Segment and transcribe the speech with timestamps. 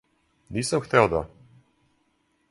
[0.55, 1.21] Нисам хтео да!